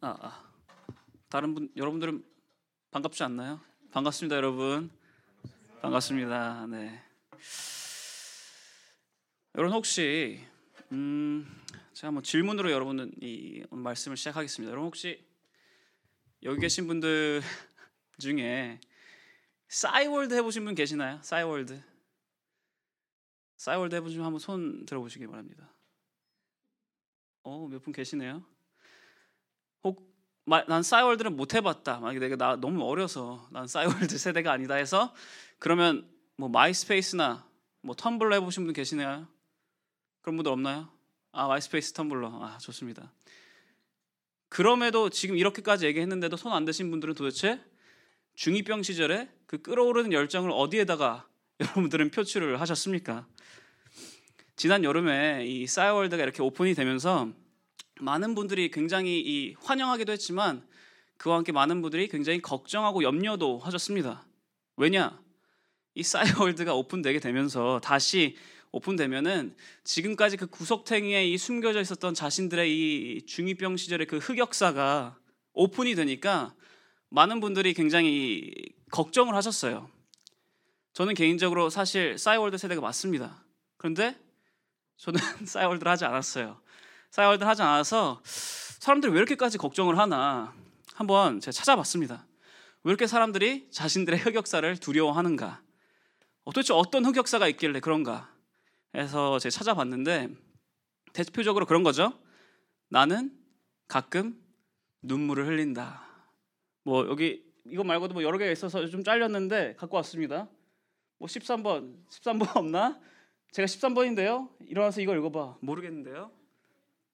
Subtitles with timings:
[0.00, 0.52] 아, 아.
[1.28, 2.24] 다른 분 여러분들은
[2.90, 3.60] 반갑지 않나요?
[3.90, 4.90] 반갑습니다, 여러분.
[5.82, 6.66] 반갑습니다.
[6.68, 7.02] 네.
[9.56, 10.44] 여러분 혹시
[10.92, 11.46] 음
[11.92, 14.70] 제가 뭐 질문으로 여러분은 이 말씀을 시작하겠습니다.
[14.70, 15.24] 여러분 혹시
[16.42, 17.42] 여기 계신 분들
[18.18, 18.80] 중에
[19.68, 21.20] 싸이월드 해보신 분 계시나요?
[21.22, 21.82] 싸이월드.
[23.56, 25.72] 싸이월드 해보신 분 한번 손 들어보시기 바랍니다.
[27.42, 28.44] 어, 몇 분 계시네요.
[29.84, 30.08] 혹,
[30.44, 32.00] 난 싸이월드를 못 해봤다.
[32.00, 35.14] 만약에 내가 나 너무 어려서 난 싸이월드 세대가 아니다 해서
[35.58, 37.46] 그러면 뭐 마이스페이스나
[37.82, 39.28] 뭐 텀블러 해보신 분 계시나요?
[40.22, 40.88] 그런 분들 없나요?
[41.32, 43.12] 아 마이스페이스 텀블러 아 좋습니다.
[44.48, 47.60] 그럼에도 지금 이렇게까지 얘기했는데도 손 안 대신 분들은 도대체
[48.36, 51.28] 중2병 시절에 그 끓어오르는 열정을 어디에다가
[51.60, 53.26] 여러분들은 표출을 하셨습니까?
[54.56, 57.32] 지난 여름에 이 싸이월드가 이렇게 오픈이 되면서
[58.00, 60.66] 많은 분들이 굉장히 이 환영하기도 했지만
[61.16, 64.26] 그와 함께 많은 분들이 굉장히 걱정하고 염려도 하셨습니다.
[64.76, 65.20] 왜냐?
[65.94, 68.36] 이 싸이월드가 오픈되게 되면서 다시
[68.70, 75.18] 오픈되면은 지금까지 그 구석탱이에 이 숨겨져 있었던 자신들의 이 중2병 시절의 그 흑역사가
[75.54, 76.54] 오픈이 되니까
[77.08, 78.52] 많은 분들이 굉장히
[78.90, 79.90] 걱정을 하셨어요.
[80.92, 83.44] 저는 개인적으로 사실 싸이월드 세대가 맞습니다.
[83.76, 84.16] 그런데
[84.98, 86.60] 저는 싸이월드를 하지 않았어요.
[87.10, 90.54] 싸이월드를 하지 않아서 사람들이 왜 이렇게까지 걱정을 하나
[90.94, 92.26] 한번 제가 찾아봤습니다.
[92.84, 95.62] 왜 이렇게 사람들이 자신들의 흑역사를 두려워하는가?
[96.44, 98.32] 도대체 어떤 흑역사가 있길래 그런가?
[98.94, 100.28] 해서 제가 찾아봤는데
[101.12, 102.12] 대표적으로 그런 거죠.
[102.88, 103.36] 나는
[103.86, 104.40] 가끔
[105.02, 106.02] 눈물을 흘린다.
[106.84, 110.48] 뭐 여기 이거 말고도 뭐 여러 개가 있어서 좀 잘렸는데 갖고 왔습니다.
[111.18, 112.98] 뭐 13번, 13번 없나?
[113.52, 114.48] 제가 13번인데요.
[114.66, 115.58] 일어나서 이걸 읽어봐.
[115.60, 116.30] 모르겠는데요.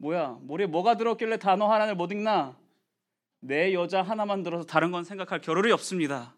[0.05, 0.39] 뭐야?
[0.43, 2.55] 머리에 뭐가 들었길래 단어 하나를 못 읽나?
[3.41, 6.35] 내 여자 하나만 들어서 다른 건 생각할 겨를이 없습니다.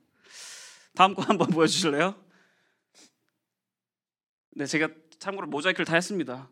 [0.94, 2.14] 다음 거 한번 보여주실래요?
[4.52, 4.88] 네, 제가
[5.18, 6.48] 참고로 모자이크를 다 했습니다.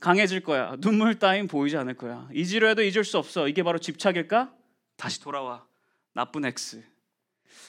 [0.00, 0.76] 강해질 거야.
[0.76, 2.28] 눈물 따윈 보이지 않을 거야.
[2.32, 3.48] 잊으려 해도 잊을 수 없어.
[3.48, 4.54] 이게 바로 집착일까?
[4.96, 5.66] 다시 돌아와.
[6.14, 6.84] 나쁜 X.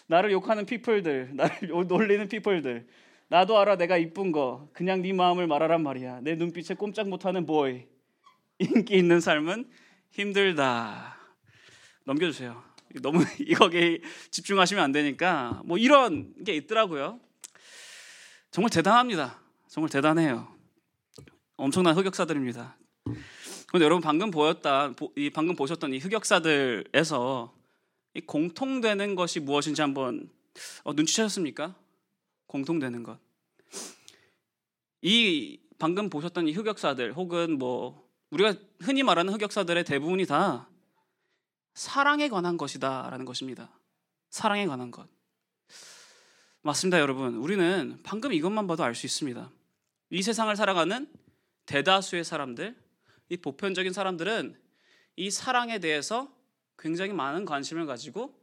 [0.06, 2.88] 나를 욕하는 피플들, 나를 놀리는 피플들.
[3.30, 4.70] 나도 알아 내가 이쁜 거.
[4.74, 6.20] 그냥 네 마음을 말하란 말이야.
[6.22, 7.88] 내 눈빛에 꼼짝 못하는 보이.
[8.60, 9.70] 인기 있는 삶은
[10.12, 11.18] 힘들다.
[12.06, 12.62] 넘겨주세요.
[13.02, 14.00] 너무 이거에
[14.32, 17.20] 집중하시면 안 되니까 뭐 이런 게 있더라고요.
[18.52, 19.40] 정말 대단합니다.
[19.68, 20.54] 정말 대단해요.
[21.56, 22.78] 엄청난 흑역사들입니다.
[23.68, 27.54] 그런데 여러분 방금 보였다, 이 방금 보셨던 이 흑역사들에서
[28.16, 30.30] 이 공통되는 것이 무엇인지 한번
[30.84, 31.76] 어, 눈치채셨습니까?
[32.48, 33.20] 공통되는 것.
[35.02, 40.70] 이 방금 보셨던 이 흑역사들 혹은 뭐 우리가 흔히 말하는 흑역사들의 대부분이 다
[41.74, 43.72] 사랑에 관한 것이다라는 것입니다.
[44.30, 45.08] 사랑에 관한 것.
[46.62, 47.38] 맞습니다, 여러분.
[47.38, 49.50] 우리는 방금 이것만 봐도 알 수 있습니다.
[50.12, 51.12] 이 세상을 살아가는
[51.66, 52.76] 대다수의 사람들,
[53.30, 54.60] 이 보편적인 사람들은
[55.16, 56.34] 이 사랑에 대해서
[56.78, 58.36] 굉장히 많은 관심을 가지고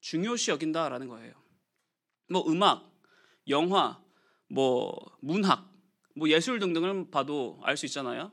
[0.00, 1.34] 중요시 여긴다라는 거예요.
[2.28, 2.92] 뭐 음악,
[3.48, 4.00] 영화,
[4.48, 5.72] 뭐 문학,
[6.14, 8.32] 뭐 예술 등등을 봐도 알 수 있잖아요.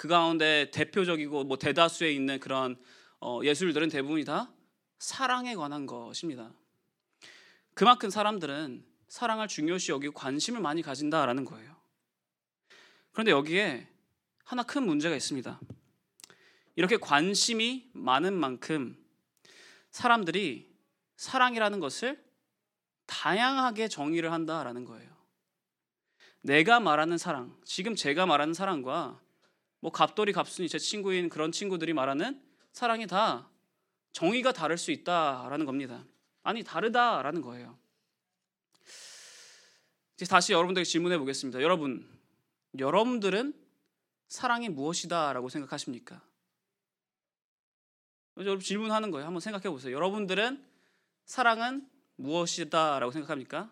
[0.00, 2.80] 그 가운데 대표적이고 뭐 대다수에 있는 그런
[3.20, 4.50] 어 예술들은 대부분이 다
[4.98, 6.54] 사랑에 관한 것입니다.
[7.74, 11.76] 그만큼 사람들은 사랑을 중요시 여기고 관심을 많이 가진다라는 거예요.
[13.12, 13.88] 그런데 여기에
[14.44, 15.60] 하나 큰 문제가 있습니다.
[16.76, 18.96] 이렇게 관심이 많은 만큼
[19.90, 20.74] 사람들이
[21.16, 22.24] 사랑이라는 것을
[23.04, 25.10] 다양하게 정의를 한다라는 거예요.
[26.40, 29.20] 내가 말하는 사랑, 지금 제가 말하는 사랑과
[29.80, 32.40] 뭐 갑돌이 갑순이 제 친구인 그런 친구들이 말하는
[32.72, 33.48] 사랑이 다
[34.12, 36.04] 정의가 다를 수 있다라는 겁니다.
[36.42, 37.78] 아니 다르다라는 거예요.
[40.16, 41.62] 이제 다시 여러분들에게 질문해 보겠습니다.
[41.62, 42.06] 여러분,
[42.78, 43.54] 여러분들은
[44.28, 46.22] 사랑이 무엇이다라고 생각하십니까?
[48.36, 49.26] 여러분 질문하는 거예요.
[49.26, 49.94] 한번 생각해 보세요.
[49.94, 50.64] 여러분들은
[51.24, 53.70] 사랑은 무엇이다라고 생각합니까?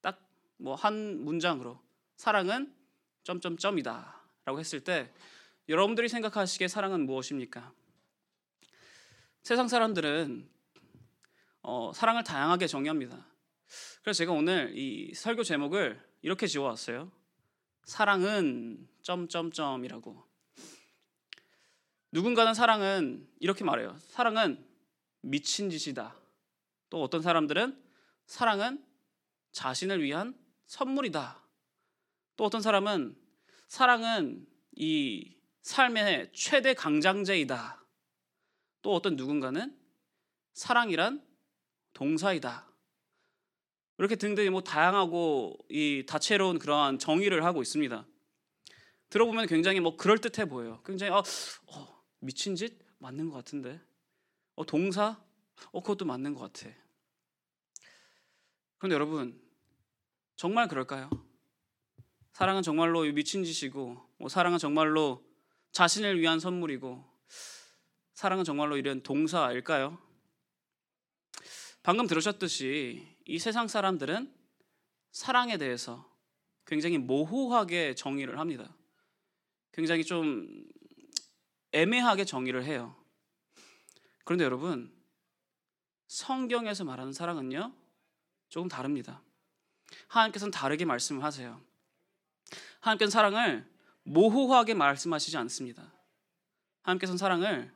[0.00, 0.30] 딱
[0.60, 1.80] 뭐 한 문장으로
[2.16, 2.74] 사랑은
[3.24, 5.12] 점점점이다라고 했을 때
[5.70, 7.72] 여러분들이 생각하시기에 사랑은 무엇입니까?
[9.44, 10.50] 세상 사람들은
[11.62, 13.24] 어, 사랑을 다양하게 정의합니다.
[14.02, 17.12] 그래서 제가 오늘 이 설교 제목을 이렇게 지어왔어요.
[17.84, 20.28] 사랑은 점점점이라고.
[22.10, 23.96] 누군가는 사랑은 이렇게 말해요.
[24.08, 24.66] 사랑은
[25.20, 26.16] 미친 짓이다.
[26.88, 27.80] 또 어떤 사람들은
[28.26, 28.84] 사랑은
[29.52, 31.40] 자신을 위한 선물이다.
[32.36, 33.16] 또 어떤 사람은
[33.68, 37.84] 사랑은 이 삶의 최대 강장제이다.
[38.82, 39.76] 또 어떤 누군가는
[40.52, 41.24] 사랑이란
[41.92, 42.66] 동사이다.
[43.98, 48.06] 이렇게 등등이 뭐 다양하고 이 다채로운 그러한 정의를 하고 있습니다.
[49.10, 50.82] 들어보면 굉장히 뭐 그럴 듯해 보여요.
[50.86, 51.22] 굉장히 어,
[51.66, 53.80] 어, 미친 짓 맞는 것 같은데.
[54.54, 55.22] 어 동사
[55.72, 56.74] 어 그것도 맞는 것 같아.
[58.78, 59.40] 그런데 여러분
[60.36, 61.10] 정말 그럴까요?
[62.32, 65.29] 사랑은 정말로 미친 짓이고 뭐 사랑은 정말로
[65.72, 67.04] 자신을 위한 선물이고
[68.14, 69.98] 사랑은 정말로 이런 동사일까요?
[71.82, 74.34] 방금 들으셨듯이 이 세상 사람들은
[75.12, 76.08] 사랑에 대해서
[76.66, 78.74] 굉장히 모호하게 정의를 합니다.
[79.72, 80.68] 굉장히 좀
[81.72, 82.96] 애매하게 정의를 해요.
[84.24, 84.92] 그런데 여러분,
[86.08, 87.72] 성경에서 말하는 사랑은요,
[88.48, 89.22] 조금 다릅니다.
[90.08, 91.60] 하나님께서는 다르게 말씀을 하세요.
[92.80, 93.79] 하나님께서는 사랑을
[94.10, 95.92] 모호하게 말씀하시지 않습니다.
[96.82, 97.72] 하나님께서는 사랑을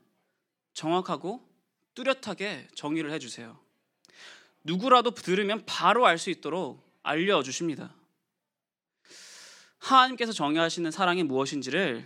[0.72, 1.48] 정확하고
[1.94, 3.58] 뚜렷하게 정의를 해주세요.
[4.64, 7.94] 누구라도 들으면 바로 알 수 있도록 알려주십니다.
[9.78, 12.04] 하나님께서 정의하시는 사랑이 무엇인지를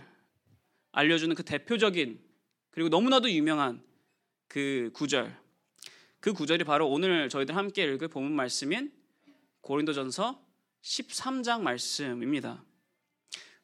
[0.91, 2.21] 알려주는 그 대표적인
[2.69, 3.81] 그리고 너무나도 유명한
[4.47, 5.35] 그 구절.
[6.19, 8.91] 그 구절이 바로 오늘 저희들 함께 읽을 본문 말씀인
[9.61, 10.39] 고린도전서
[10.81, 12.63] 13장 말씀입니다.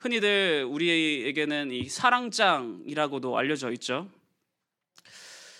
[0.05, 4.07] 흔히들 우리에게는 이 사랑장이라고도 알려져 있죠.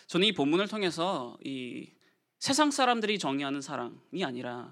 [0.06, 1.90] 저는 이 본문을 통해서 이
[2.38, 4.72] 세상 사람들이 정의하는 사랑이 아니라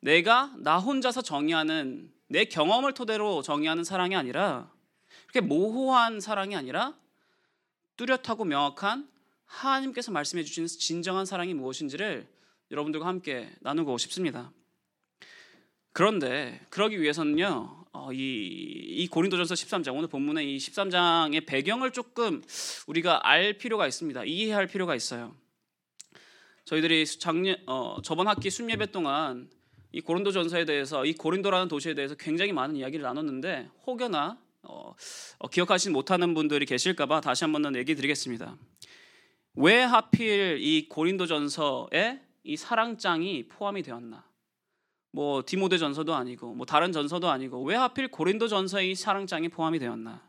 [0.00, 4.68] 내가 나 혼자서 정의하는 내 경험을 토대로 정의하는 사랑이 아니라
[5.28, 6.98] 그렇게 모호한 사랑이 아니라
[7.96, 9.08] 뚜렷하고 명확한
[9.46, 12.26] 하나님께서 말씀해 주신 진정한 사랑이 무엇인지를
[12.72, 14.50] 여러분들과 함께 나누고 싶습니다.
[15.92, 22.44] 그런데 그러기 위해서는요, 어, 이, 이 고린도전서 13장 오늘 본문의 이 13장의 배경을 조금
[22.86, 24.24] 우리가 알 필요가 있습니다.
[24.24, 25.34] 이해할 필요가 있어요.
[26.64, 29.50] 저희들이 작년 어, 저번 학기 순예배 동안
[29.90, 34.94] 이 고린도전서에 대해서 이 고린도라는 도시에 대해서 굉장히 많은 이야기를 나눴는데 혹여나 어,
[35.38, 38.56] 어, 기억하지 못하는 분들이 계실까봐 다시 한번 얘기 드리겠습니다.
[39.54, 44.27] 왜 하필 이 고린도전서에 이 사랑장이 포함이 되었나?
[45.10, 49.78] 뭐 디모데 전서도 아니고 뭐 다른 전서도 아니고 왜 하필 고린도 전서에 이 사랑장이 포함이
[49.78, 50.28] 되었나?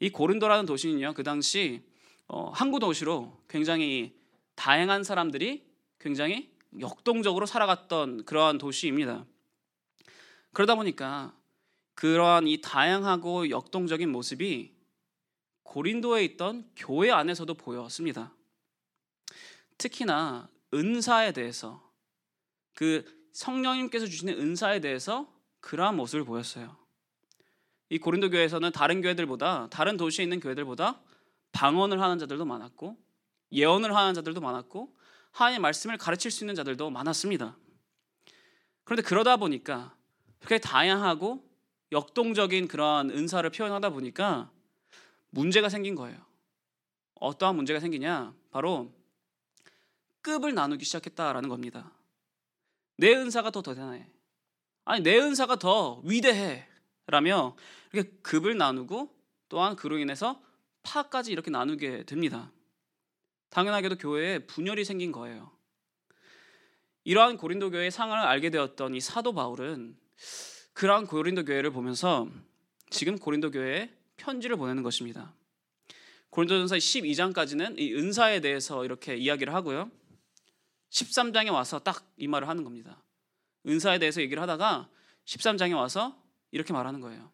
[0.00, 1.82] 이 고린도라는 도시는요 그 당시
[2.28, 4.14] 어, 항구 도시로 굉장히
[4.54, 5.66] 다양한 사람들이
[5.98, 9.26] 굉장히 역동적으로 살아갔던 그러한 도시입니다.
[10.52, 11.34] 그러다 보니까
[11.94, 14.74] 그러한 이 다양하고 역동적인 모습이
[15.62, 18.34] 고린도에 있던 교회 안에서도 보였습니다.
[19.78, 21.90] 특히나 은사에 대해서
[22.74, 26.76] 그 성령님께서 주시는 은사에 대해서 그러한 모습을 보였어요.
[27.88, 31.00] 이 고린도 교회에서는 다른 교회들보다 다른 도시에 있는 교회들보다
[31.52, 32.96] 방언을 하는 자들도 많았고
[33.52, 34.96] 예언을 하는 자들도 많았고
[35.32, 37.56] 하나님의 말씀을 가르칠 수 있는 자들도 많았습니다.
[38.84, 39.94] 그런데 그러다 보니까
[40.38, 41.48] 그렇게 다양하고
[41.92, 44.50] 역동적인 그러한 은사를 표현하다 보니까
[45.30, 46.18] 문제가 생긴 거예요.
[47.14, 48.34] 어떠한 문제가 생기냐?
[48.50, 48.92] 바로
[50.22, 51.92] 급을 나누기 시작했다라는 겁니다.
[53.02, 54.06] 내 은사가 더 대단해.
[54.84, 56.68] 아니 내 은사가 더 위대해.
[57.08, 57.56] 라며
[57.92, 59.12] 이렇게 급을 나누고
[59.48, 60.40] 또한 그로 인해서
[60.84, 62.52] 파까지 이렇게 나누게 됩니다.
[63.50, 65.50] 당연하게도 교회에 분열이 생긴 거예요.
[67.02, 69.96] 이러한 고린도 교회의 상황을 알게 되었던 이 사도 바울은
[70.72, 72.28] 그러한 고린도 교회를 보면서
[72.88, 75.34] 지금 고린도 교회에 편지를 보내는 것입니다.
[76.30, 79.90] 고린도전서 12장까지는 이 은사에 대해서 이렇게 이야기를 하고요.
[80.92, 83.02] 13장에 와서 딱 이 말을 하는 겁니다.
[83.66, 84.88] 은사에 대해서 얘기를 하다가
[85.24, 86.16] 13장에 와서
[86.52, 87.32] 이렇게 말하는 거예요.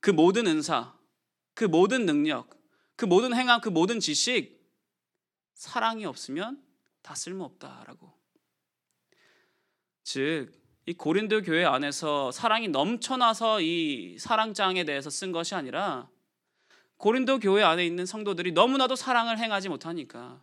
[0.00, 0.94] 그 모든 은사,
[1.54, 2.50] 그 모든 능력,
[2.96, 4.60] 그 모든 행함, 그 모든 지식
[5.54, 6.60] 사랑이 없으면
[7.02, 8.12] 다 쓸모없다라고.
[10.02, 10.52] 즉,
[10.86, 16.08] 이 고린도 교회 안에서 사랑이 넘쳐나서 이 사랑장에 대해서 쓴 것이 아니라
[16.96, 20.42] 고린도 교회 안에 있는 성도들이 너무나도 사랑을 행하지 못하니까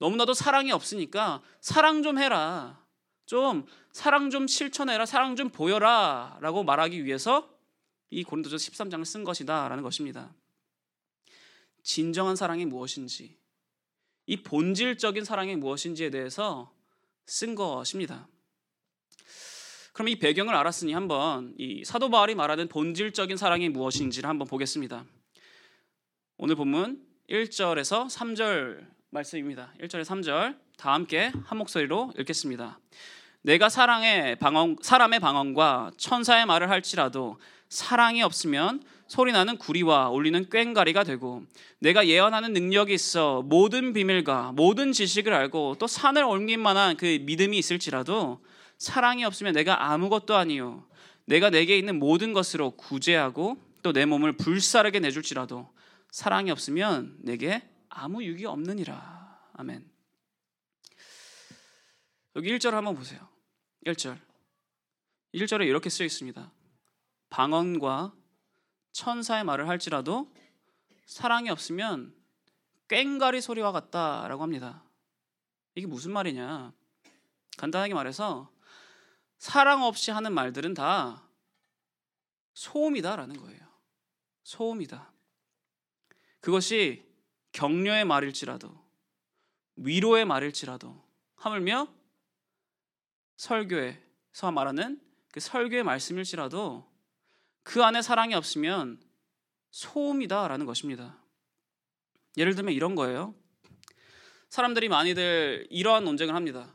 [0.00, 2.84] 너무나도 사랑이 없으니까 사랑 좀 해라.
[3.26, 5.06] 좀 사랑 좀 실천해라.
[5.06, 6.38] 사랑 좀 보여라.
[6.40, 7.48] 라고 말하기 위해서
[8.10, 9.68] 이 고린도서 13장을 쓴 것이다.
[9.68, 10.34] 라는 것입니다.
[11.82, 13.38] 진정한 사랑이 무엇인지,
[14.26, 16.72] 이 본질적인 사랑이 무엇인지에 대해서
[17.26, 18.28] 쓴 것입니다.
[19.92, 25.04] 그럼 이 배경을 알았으니 한번 이 사도 바울이 말하는 본질적인 사랑이 무엇인지를 한번 보겠습니다.
[26.36, 29.72] 오늘 본문 1절에서 3절 말씀입니다.
[29.80, 32.78] 1절에 3절 다 함께 한 목소리로 읽겠습니다.
[33.42, 37.38] 내가 사랑의 방언, 사람의 방언과 천사의 말을 할지라도
[37.68, 41.42] 사랑이 없으면 소리나는 구리와 울리는 꽹가리가 되고
[41.80, 47.58] 내가 예언하는 능력이 있어 모든 비밀과 모든 지식을 알고 또 산을 옮길 만한 그 믿음이
[47.58, 48.40] 있을지라도
[48.78, 50.84] 사랑이 없으면 내가 아무것도 아니요
[51.24, 55.68] 내가 내게 있는 모든 것으로 구제하고 또 내 몸을 불사르게 내줄지라도
[56.12, 59.50] 사랑이 없으면 내게 아무 유익이 없느니라.
[59.54, 59.90] 아멘.
[62.36, 63.28] 여기 1절 한번 보세요.
[63.84, 64.18] 1절.
[65.34, 66.52] 1절에 이렇게 쓰여 있습니다.
[67.28, 68.14] 방언과
[68.92, 70.32] 천사의 말을 할지라도
[71.06, 72.14] 사랑이 없으면
[72.88, 74.84] 꽹가리 소리와 같다라고 합니다.
[75.74, 76.72] 이게 무슨 말이냐?
[77.56, 78.50] 간단하게 말해서
[79.38, 81.28] 사랑 없이 하는 말들은 다
[82.54, 83.60] 소음이다라는 거예요.
[84.42, 85.12] 소음이다.
[86.40, 87.09] 그것이
[87.52, 88.78] 격려의 말일지라도
[89.76, 91.02] 위로의 말일지라도
[91.36, 91.88] 하물며
[93.36, 95.00] 설교에서 말하는
[95.32, 96.90] 그 설교의 말씀일지라도
[97.62, 99.00] 그 안에 사랑이 없으면
[99.70, 101.18] 소음이다라는 것입니다.
[102.36, 103.34] 예를 들면 이런 거예요.
[104.48, 106.74] 사람들이 많이들 이러한 논쟁을 합니다.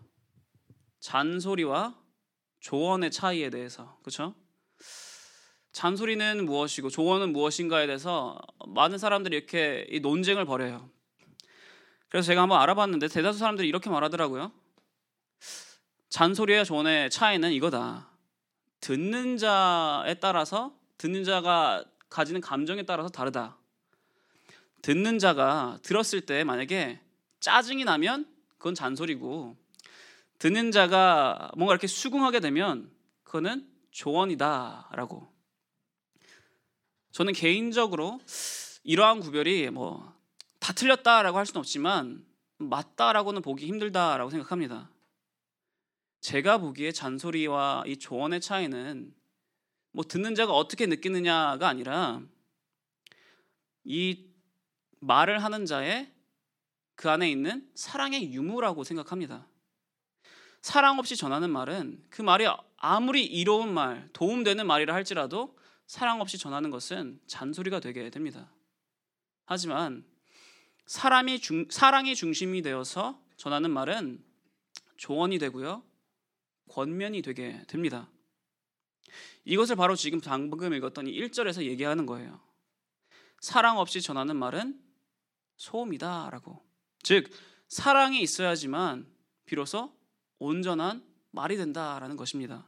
[1.00, 2.00] 잔소리와
[2.60, 4.00] 조언의 차이에 대해서.
[4.02, 4.34] 그렇죠?
[5.76, 10.90] 잔소리는 무엇이고 조언은 무엇인가에 대해서 많은 사람들이 이렇게 논쟁을 벌여요.
[12.08, 14.54] 그래서 제가 한번 알아봤는데 대다수 사람들이 이렇게 말하더라고요.
[16.08, 18.10] 잔소리와 조언의 차이는 이거다.
[18.80, 23.58] 듣는 자에 따라서 듣는 자가 가지는 감정에 따라서 다르다.
[24.82, 27.02] 듣는 자가 들었을 때 만약에
[27.42, 29.58] 짜증이 나면 그건 잔소리고
[30.40, 32.90] 듣는 자가 뭔가 이렇게 수긍하게 되면
[33.26, 35.35] 그거는 조언이다라고
[37.16, 38.20] 저는 개인적으로
[38.84, 40.16] 이러한 구별이 뭐
[40.66, 42.26] 다 틀렸다라고 할 수는 없지만
[42.58, 44.90] 맞다라고는 보기 힘들다라고 생각합니다.
[46.22, 49.14] 제가 보기에 잔소리와 이 조언의 차이는
[49.92, 52.20] 뭐 듣는 자가 어떻게 느끼느냐가 아니라
[53.84, 54.26] 이
[55.02, 56.12] 말을 하는 자의
[56.96, 59.46] 그 안에 있는 사랑의 유무라고 생각합니다.
[60.64, 65.56] 사랑 없이 전하는 말은 그 말이 아무리 이로운 말, 도움되는 말이라 할지라도
[65.88, 68.52] 사랑 없이 전하는 것은 잔소리가 되게 됩니다.
[69.46, 70.06] 하지만
[70.86, 74.24] 사람이 중, 사랑이 중심이 되어서 전하는 말은
[74.98, 75.84] 조언이 되고요.
[76.70, 78.10] 권면이 되게 됩니다.
[79.44, 82.42] 이것을 바로 지금 방금 읽었던 이 1절에서 얘기하는 거예요.
[83.40, 84.82] 사랑 없이 전하는 말은
[85.58, 86.66] 소음이다라고.
[87.04, 87.30] 즉
[87.68, 89.08] 사랑이 있어야지만
[89.46, 89.96] 비로소
[90.40, 92.68] 온전한 말이 된다라는 것입니다.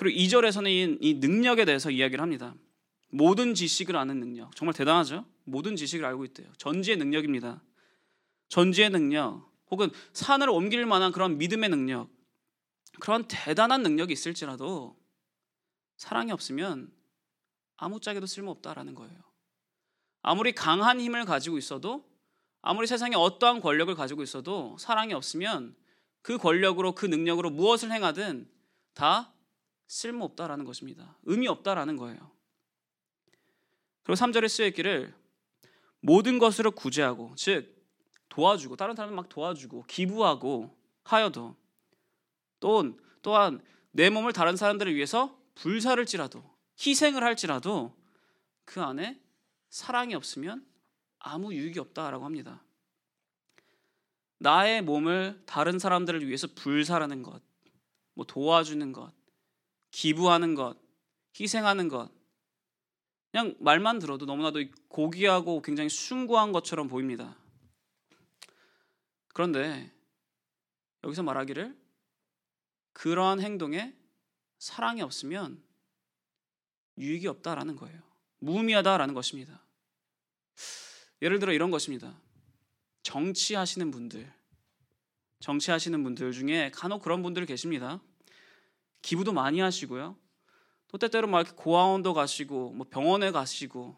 [0.00, 2.54] 그리고 2절에서는 이 능력에 대해서 이야기를 합니다.
[3.10, 4.56] 모든 지식을 아는 능력.
[4.56, 5.26] 정말 대단하죠?
[5.44, 6.50] 모든 지식을 알고 있대요.
[6.56, 7.62] 전지의 능력입니다.
[8.48, 12.08] 전지의 능력, 혹은 산을 옮길 만한 그런 믿음의 능력,
[12.98, 14.98] 그런 대단한 능력이 있을지라도
[15.98, 16.90] 사랑이 없으면
[17.76, 19.20] 아무짝에도 쓸모없다라는 거예요.
[20.22, 22.08] 아무리 강한 힘을 가지고 있어도
[22.62, 25.76] 아무리 세상에 어떠한 권력을 가지고 있어도 사랑이 없으면
[26.22, 28.50] 그 권력으로 그 능력으로 무엇을 행하든
[28.94, 29.34] 다
[29.90, 31.16] 쓸모없다라는 것입니다.
[31.24, 32.30] 의미 없다라는 거예요.
[34.04, 35.12] 그리고 3절에 쓰여 있기를
[35.98, 37.76] 모든 것으로 구제하고 즉
[38.28, 41.56] 도와주고 다른 사람을 막 도와주고 기부하고 하여도
[42.60, 46.42] 또 또한 내 몸을 다른 사람들을 위해서 불사를지라도
[46.86, 47.92] 희생을 할지라도
[48.64, 49.20] 그 안에
[49.70, 50.64] 사랑이 없으면
[51.18, 52.62] 아무 유익이 없다라고 합니다.
[54.38, 57.42] 나의 몸을 다른 사람들을 위해서 불사라는 것,
[58.14, 59.12] 뭐 도와주는 것,
[59.90, 60.76] 기부하는 것,
[61.38, 62.10] 희생하는 것.
[63.30, 67.36] 그냥 말만 들어도 너무나도 고귀하고 굉장히 숭고한 것처럼 보입니다.
[69.32, 69.92] 그런데
[71.04, 71.78] 여기서 말하기를
[72.92, 73.94] 그러한 행동에
[74.58, 75.62] 사랑이 없으면
[76.98, 78.02] 유익이 없다라는 거예요.
[78.40, 79.62] 무의미하다라는 것입니다.
[81.22, 82.20] 예를 들어 이런 것입니다.
[83.02, 84.32] 정치하시는 분들,
[85.40, 88.00] 정치하시는 분들 중에 간혹 그런 분들 계십니다.
[89.02, 90.16] 기부도 많이 하시고요.
[90.88, 93.96] 또 때때로 막 이렇게 고아원도 가시고 뭐 병원에 가시고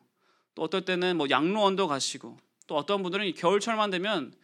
[0.55, 4.35] 또 어떨 때는 뭐 양로원도 가시고 또 어떤 분들은 겨울철만 되면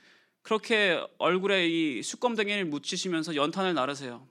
[0.42, 4.26] 그렇게 얼굴에 이 수검댕이를 묻히시면서 연탄을 나르세요.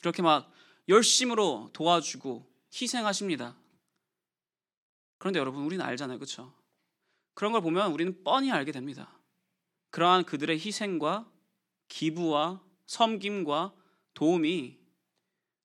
[0.00, 0.50] 그렇게 막
[0.88, 3.56] 열심으로 도와주고 희생하십니다.
[5.18, 6.18] 그런데 여러분 우리는 알잖아요.
[6.18, 6.52] 그렇죠?
[7.34, 9.18] 그런 걸 보면 우리는 뻔히 알게 됩니다.
[9.90, 11.30] 그러한 그들의 희생과
[11.88, 13.74] 기부와 섬김과
[14.14, 14.78] 도움이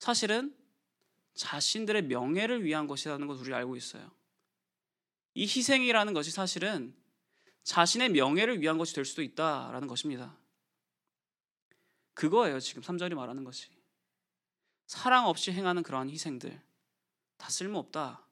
[0.02, 0.52] 사실은
[1.34, 4.10] 자신들의 명예를 위한 것이라는 것을 우리 알고 있어요.
[5.34, 6.92] 이 희생이라는 것이 사실은
[7.62, 10.36] 자신의 명예를 위한 것이 될 수도 있다라는 것입니다.
[12.14, 13.68] 그거예요, 지금 3절이 말하는 것이.
[14.88, 16.60] 사랑 없이 행하는 그러한 희생들.
[17.36, 18.26] 다 쓸모없다.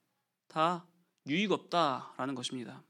[0.49, 0.87] 다
[1.29, 2.83] 유익 없다라는 것입니다.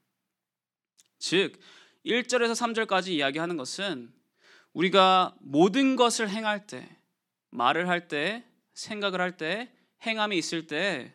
[1.18, 1.60] 즉
[2.06, 4.10] 1절에서 3절까지 이야기하는 것은
[4.72, 6.96] 우리가 모든 것을 행할 때
[7.50, 8.49] 말을 할 때
[8.80, 9.72] 생각을 할 때
[10.02, 11.14] 행함이 있을 때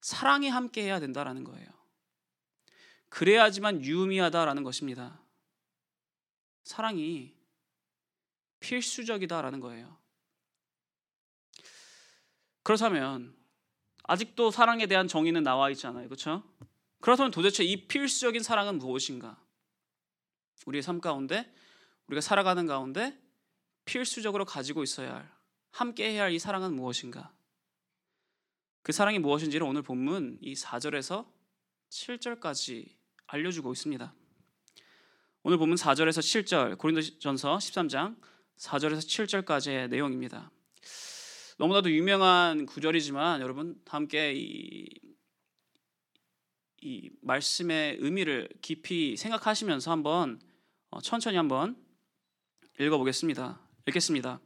[0.00, 1.66] 사랑이 함께 해야 된다라는 거예요.
[3.08, 5.20] 그래야지만 유의미하다라는 것입니다.
[6.64, 7.34] 사랑이
[8.60, 9.96] 필수적이다라는 거예요.
[12.62, 13.36] 그렇다면
[14.02, 16.08] 아직도 사랑에 대한 정의는 나와 있지 않아요.
[16.08, 16.42] 그렇죠?
[17.00, 19.40] 그렇다면 도대체 이 필수적인 사랑은 무엇인가?
[20.66, 21.54] 우리의 삶 가운데
[22.08, 23.18] 우리가 살아가는 가운데
[23.84, 25.43] 필수적으로 가지고 있어야 할
[25.74, 27.34] 함께 해야 할 이 사랑은 무엇인가?
[28.82, 31.26] 그 사랑이 무엇인지를 오늘 본문 이 4절에서
[31.90, 32.94] 7절까지
[33.26, 34.14] 알려주고 있습니다.
[35.42, 38.16] 오늘 본문 4절에서 7절 고린도전서 13장
[38.56, 40.52] 4절에서 7절까지의 내용입니다.
[41.58, 44.88] 너무나도 유명한 구절이지만 여러분 함께 이,
[46.82, 50.40] 이 말씀의 의미를 깊이 생각하시면서 한번
[50.90, 51.76] 어, 천천히 한번
[52.78, 53.60] 읽어보겠습니다.
[53.88, 54.40] 읽겠습니다.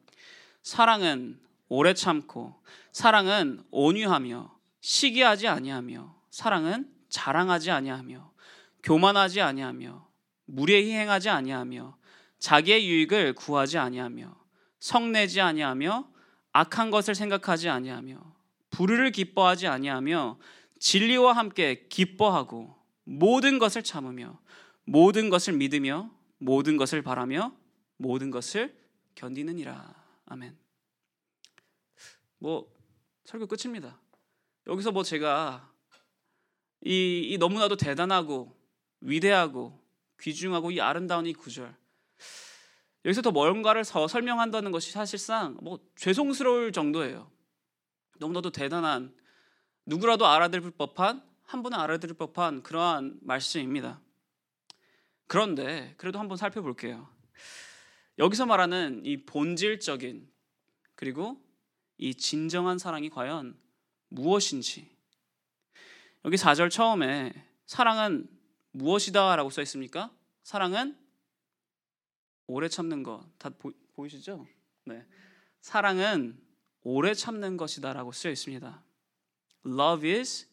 [0.63, 2.63] 사랑은 오래 참고
[2.93, 8.33] 사랑은 온유하며 시기하지 아니하며 사랑은 자랑하지 아니하며
[8.83, 10.09] 교만하지 아니하며
[10.47, 11.97] 무례히 행하지 아니하며
[12.39, 14.35] 자기의 유익을 구하지 아니하며
[14.81, 16.09] 성내지 아니하며
[16.53, 18.19] 악한 것을 생각하지 아니하며
[18.71, 20.39] 불의를 기뻐하지 아니하며
[20.79, 24.39] 진리와 함께 기뻐하고 모든 것을 참으며
[24.85, 27.53] 모든 것을 믿으며 모든 것을 바라며
[27.97, 28.77] 모든 것을
[29.15, 29.98] 견디느니라.
[30.31, 30.57] 아멘.
[32.39, 32.73] 뭐
[33.25, 34.01] 설교 끝입니다.
[34.67, 35.73] 여기서 뭐 제가
[36.85, 38.57] 이, 이 너무나도 대단하고
[39.01, 39.83] 위대하고
[40.21, 41.75] 귀중하고 이 아름다운 이 구절
[43.05, 47.31] 여기서 더 뭔가를 더 설명한다는 것이 사실상 뭐 죄송스러울 정도예요.
[48.19, 49.17] 너무나도 대단한
[49.87, 54.01] 누구라도 알아들을 법한 한 분은 알아들을 법한 그러한 말씀입니다.
[55.27, 57.09] 그런데 그래도 한번 살펴볼게요.
[58.19, 60.29] 여기서 말하는 이 본질적인
[60.95, 61.41] 그리고
[61.97, 63.57] 이 진정한 사랑이 과연
[64.09, 64.91] 무엇인지
[66.25, 67.33] 여기 4절 처음에
[67.67, 68.29] 사랑은
[68.73, 70.13] 무엇이다라고 써 있습니까?
[70.43, 70.97] 사랑은
[72.47, 73.25] 오래 참는 것.
[73.39, 74.47] 다 보, 보이시죠?
[74.85, 75.05] 네.
[75.61, 76.41] 사랑은
[76.83, 78.83] 오래 참는 것이다라고 쓰여 있습니다.
[79.67, 80.49] Love is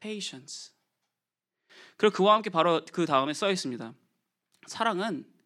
[0.00, 0.72] patience.
[1.96, 3.94] 그리고 그와 함께 바로 그 다음에 써 있습니다.
[4.66, 5.37] 사랑은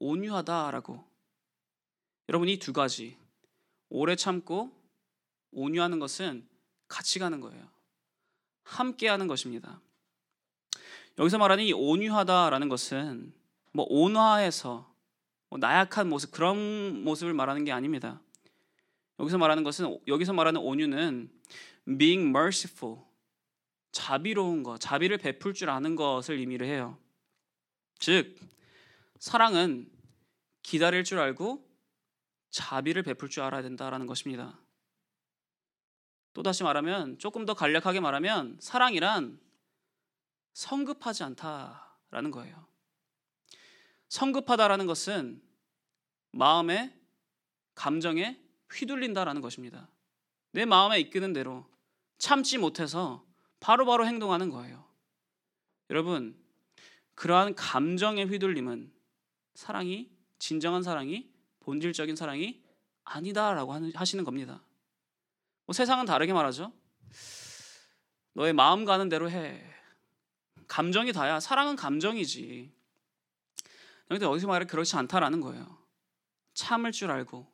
[0.00, 1.04] 온유하다라고.
[2.28, 3.16] 여러분 이 두 가지
[3.88, 4.70] 오래 참고
[5.52, 6.46] 온유하는 것은
[6.88, 7.68] 같이 가는 거예요.
[8.62, 9.80] 함께 하는 것입니다.
[11.18, 13.32] 여기서 말하는 이 온유하다라는 것은
[13.72, 14.92] 뭐 온화해서
[15.48, 18.20] 뭐 나약한 모습 그런 모습을 말하는 게 아닙니다.
[19.18, 21.30] 여기서 말하는 것은 여기서 말하는 온유는
[21.98, 22.98] being merciful
[23.92, 26.96] 자비로운 것, 자비를 베풀 줄 아는 것을 의미를 해요.
[27.98, 28.36] 즉
[29.20, 29.90] 사랑은
[30.62, 31.68] 기다릴 줄 알고
[32.48, 34.58] 자비를 베풀 줄 알아야 된다라는 것입니다.
[36.32, 39.38] 또 다시 말하면 조금 더 간략하게 말하면 사랑이란
[40.54, 42.66] 성급하지 않다라는 거예요.
[44.08, 45.42] 성급하다라는 것은
[46.32, 46.98] 마음에
[47.74, 48.40] 감정에
[48.72, 49.88] 휘둘린다라는 것입니다.
[50.52, 51.66] 내 마음에 이끄는 대로
[52.18, 53.24] 참지 못해서
[53.60, 54.88] 바로바로 바로 행동하는 거예요.
[55.90, 56.42] 여러분,
[57.14, 58.99] 그러한 감정의 휘둘림은
[59.60, 62.64] 사랑이 진정한 사랑이 본질적인 사랑이
[63.04, 64.64] 아니다라고 하시는 겁니다.
[65.66, 66.72] 뭐 세상은 다르게 말하죠.
[68.32, 69.62] 너의 마음 가는 대로 해.
[70.66, 71.40] 감정이 다야.
[71.40, 72.72] 사랑은 감정이지.
[74.06, 75.76] 그런데 여기서 말해 그렇지 않다라는 거예요.
[76.54, 77.46] 참을 줄 알고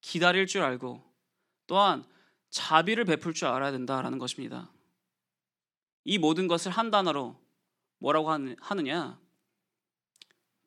[0.00, 1.04] 기다릴 줄 알고
[1.66, 2.06] 또한
[2.48, 4.72] 자비를 베풀 줄 알아야 된다라는 것입니다.
[6.04, 7.38] 이 모든 것을 한 단어로
[7.98, 9.20] 뭐라고 하느냐?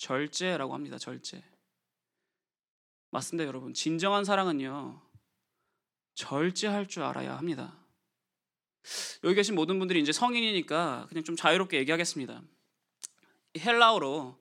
[0.01, 0.97] 절제라고 합니다.
[0.97, 1.43] 절제.
[3.11, 3.75] 맞습니다, 여러분.
[3.75, 4.99] 진정한 사랑은요.
[6.15, 7.77] 절제할 줄 알아야 합니다.
[9.23, 12.41] 여기 계신 모든 분들이 이제 성인이니까 그냥 좀 자유롭게 얘기하겠습니다.
[13.59, 14.39] 헬라어로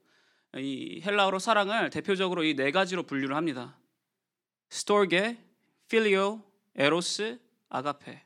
[0.56, 3.78] 이 헬라어로 사랑을 대표적으로 이 네 가지로 분류를 합니다.
[4.70, 5.44] 스토르게,
[5.88, 6.42] 필리오,
[6.74, 8.24] 에로스, 아가페.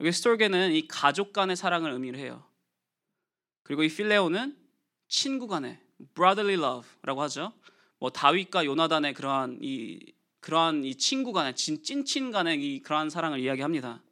[0.00, 2.42] 여기 스토르게는 이 가족 간의 사랑을 의미를 해요.
[3.62, 4.56] 그리고 이 필레오는
[5.06, 7.52] 친구 간의 brotherly love라고 하죠.
[7.98, 13.40] 뭐 다윗과 요나단의 그러한 이 그러한 이 친구 간의 진, 찐친 간의 이 그러한 사랑을
[13.40, 14.02] 이야기합니다.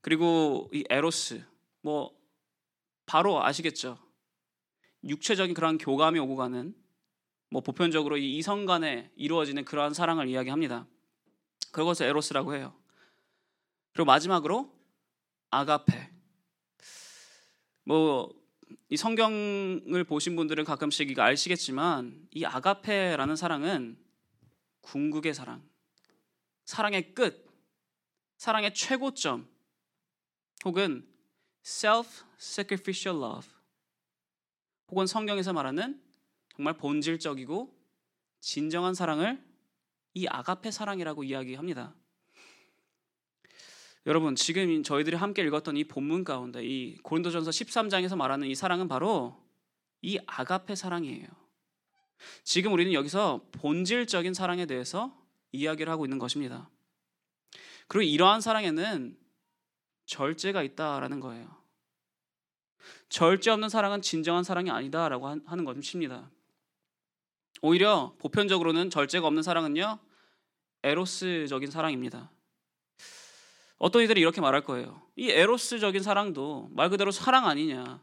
[0.00, 1.44] 그리고 이 에로스
[1.80, 2.16] 뭐
[3.06, 3.98] 바로 아시겠죠?
[5.04, 6.74] 육체적인 그러한 교감이 오고 가는
[7.50, 10.86] 뭐 보편적으로 이 이성 간에 이루어지는 그러한 사랑을 이야기합니다.
[11.70, 12.74] 그것을 에로스라고 해요.
[13.92, 14.72] 그리고 마지막으로
[15.50, 16.10] 아가페.
[17.84, 18.34] 뭐
[18.88, 23.98] 이 성경을 보신 분들은 가끔씩 이거 아시겠지만 이 아가페라는 사랑은
[24.82, 25.68] 궁극의 사랑,
[26.64, 27.44] 사랑의 끝,
[28.36, 29.48] 사랑의 최고점,
[30.64, 31.04] 혹은
[31.64, 33.50] self-sacrificial love,
[34.88, 36.00] 혹은 성경에서 말하는
[36.54, 37.76] 정말 본질적이고
[38.40, 39.44] 진정한 사랑을
[40.14, 41.92] 이 아가페 사랑이라고 이야기합니다.
[44.06, 49.36] 여러분 지금 저희들이 함께 읽었던 이 본문 가운데 이 고린도전서 13장에서 말하는 이 사랑은 바로
[50.00, 51.26] 이 아가페 사랑이에요.
[52.44, 55.12] 지금 우리는 여기서 본질적인 사랑에 대해서
[55.50, 56.70] 이야기를 하고 있는 것입니다.
[57.88, 59.18] 그리고 이러한 사랑에는
[60.06, 61.56] 절제가 있다라는 거예요.
[63.08, 66.30] 절제 없는 사랑은 진정한 사랑이 아니다라고 하는 것입니다.
[67.60, 69.98] 오히려 보편적으로는 절제가 없는 사랑은요
[70.84, 72.30] 에로스적인 사랑입니다.
[73.78, 75.02] 어떤 이들이 이렇게 말할 거예요.
[75.16, 78.02] 이 에로스적인 사랑도 말 그대로 사랑 아니냐?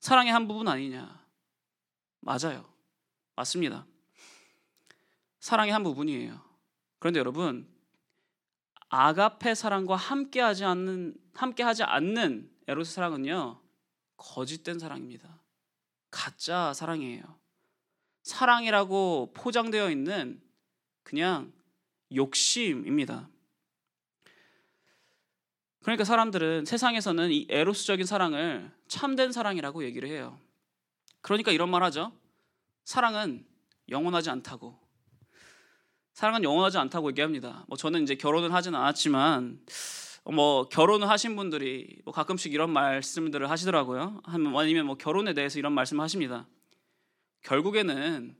[0.00, 1.24] 사랑의 한 부분 아니냐?
[2.20, 2.68] 맞아요.
[3.34, 3.86] 맞습니다.
[5.40, 6.40] 사랑의 한 부분이에요.
[6.98, 7.68] 그런데 여러분
[8.88, 13.60] 아가페 사랑과 함께 하지 않는 함께 하지 않는 에로스 사랑은요
[14.16, 15.42] 거짓된 사랑입니다.
[16.10, 17.22] 가짜 사랑이에요.
[18.22, 20.42] 사랑이라고 포장되어 있는
[21.02, 21.52] 그냥
[22.14, 23.28] 욕심입니다.
[25.86, 30.36] 그러니까 사람들은 세상에서는 이 에로스적인 사랑을 참된 사랑이라고 얘기를 해요.
[31.20, 32.10] 그러니까 이런 말 하죠.
[32.84, 33.46] 사랑은
[33.88, 34.76] 영원하지 않다고.
[36.12, 37.64] 사랑은 영원하지 않다고 얘기합니다.
[37.68, 39.64] 뭐 저는 이제 결혼을 하진 않았지만
[40.34, 44.22] 뭐 결혼을 하신 분들이 뭐 가끔씩 이런 말씀들을 하시더라고요.
[44.24, 46.48] 아니면 뭐 결혼에 대해서 이런 말씀을 하십니다.
[47.42, 48.36] 결국에는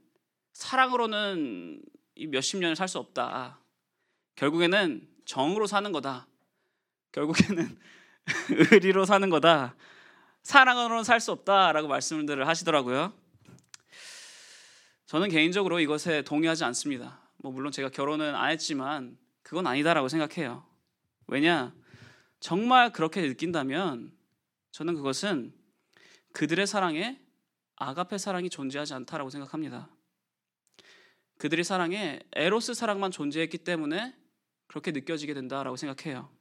[0.51, 1.81] 사랑으로는
[2.27, 3.61] 몇십 년을 살 수 없다.
[4.35, 6.27] 결국에는 정으로 사는 거다.
[7.17, 7.77] 결국에는
[8.71, 9.75] 의리로 사는 거다.
[10.43, 13.11] 사랑으로는 살 수 없다라고 말씀들을 하시더라고요.
[15.07, 17.19] 저는 개인적으로 이것에 동의하지 않습니다.
[17.37, 20.63] 뭐 물론 제가 결혼은 안 했지만 그건 아니다라고 생각해요.
[21.27, 21.73] 왜냐?
[22.39, 24.11] 정말 그렇게 느낀다면
[24.71, 25.53] 저는 그것은
[26.33, 27.19] 그들의 사랑에
[27.77, 29.89] 아가페 사랑이 존재하지 않다라고 생각합니다.
[31.39, 34.15] 그들의 사랑에 에로스 사랑만 존재했기 때문에
[34.67, 36.36] 그렇게 느껴지게 된다라고 생각해요.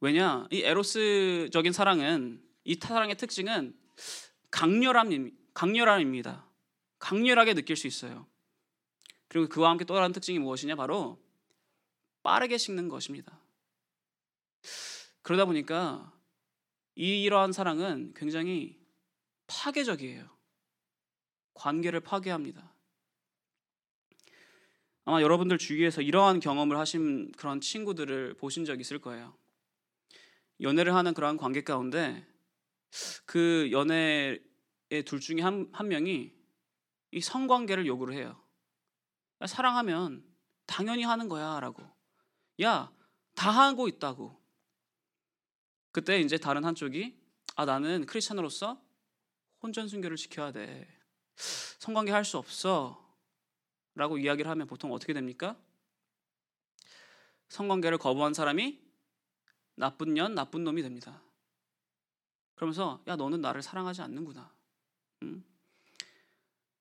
[0.00, 0.46] 왜냐?
[0.50, 3.76] 이 에로스적인 사랑은 이 사랑의 특징은
[4.50, 6.46] 강렬함 강렬함입니다.
[6.98, 8.26] 강렬하게 느낄 수 있어요.
[9.28, 10.76] 그리고 그와 함께 또 다른 특징이 무엇이냐?
[10.76, 11.20] 바로
[12.22, 13.38] 빠르게 식는 것입니다.
[15.22, 16.12] 그러다 보니까
[16.94, 18.78] 이러한 사랑은 굉장히
[19.46, 20.28] 파괴적이에요.
[21.54, 22.72] 관계를 파괴합니다.
[25.04, 29.34] 아마 여러분들 주위에서 이러한 경험을 하신 그런 친구들을 보신 적 있을 거예요.
[30.60, 32.26] 연애를 하는 그러한 관계 가운데
[33.26, 34.40] 그 연애의
[35.04, 36.34] 둘 중에 한, 한 명이
[37.12, 38.42] 이 성관계를 요구를 해요.
[39.46, 40.24] 사랑하면
[40.66, 41.82] 당연히 하는 거야 라고.
[42.62, 42.92] 야,
[43.34, 44.38] 다 하고 있다고.
[45.92, 47.18] 그때 이제 다른 한쪽이
[47.56, 48.80] 아, 나는 크리스천으로서
[49.62, 50.86] 혼전 순결을 지켜야 돼.
[51.36, 53.04] 성관계 할 수 없어.
[53.94, 55.56] 라고 이야기를 하면 보통 어떻게 됩니까?
[57.48, 58.87] 성관계를 거부한 사람이
[59.78, 61.22] 나쁜 년, 나쁜 놈이 됩니다.
[62.56, 64.52] 그러면서 야 너는 나를 사랑하지 않는구나.
[65.22, 65.44] 응?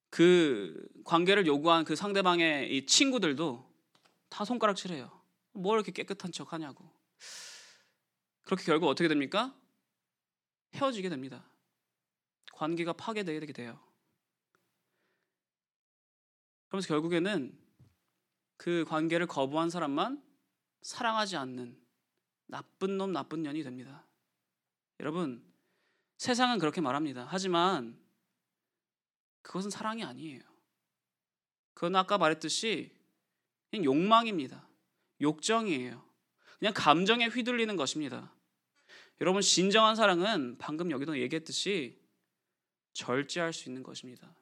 [0.10, 3.72] 그 관계를 요구한 그 상대방의 이 친구들도
[4.30, 5.12] 다 손가락질해요.
[5.54, 6.90] 뭘 이렇게 깨끗한 척 하냐고.
[8.44, 9.56] 그렇게 결국 어떻게 됩니까?
[10.74, 11.46] 헤어지게 됩니다.
[12.54, 13.80] 관계가 파괴되게 돼요.
[16.68, 17.58] 그러면서 결국에는
[18.58, 20.24] 그 관계를 거부한 사람만
[20.82, 21.87] 사랑하지 않는
[22.48, 24.06] 나쁜 놈, 나쁜 년이 됩니다.
[25.00, 25.44] 여러분,
[26.18, 27.28] 세상은 그렇게 말합니다.
[27.30, 27.98] 하지만
[29.44, 30.42] 그것은 사랑이 아니에요.
[31.74, 32.92] 그건 아까 말했듯이
[33.70, 34.68] 그냥 욕망입니다.
[35.22, 36.04] 욕정이에요.
[36.58, 38.34] 그냥 감정에 휘둘리는 것입니다.
[39.22, 42.00] 여러분, 진정한 사랑은 방금 여기도 얘기했듯이
[42.94, 44.36] 절제할 수 있는 것입니다.